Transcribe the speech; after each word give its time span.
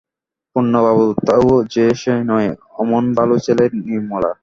পূর্ণবাবু 0.55 1.05
তো 1.27 1.35
যে-সে 1.73 2.13
নয়, 2.29 2.49
অমন 2.81 3.03
ভালো 3.17 3.35
ছেলে– 3.45 3.65
নির্মলা। 3.87 4.31